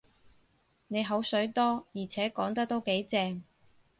[0.87, 3.43] 你口水多，而且講得都幾正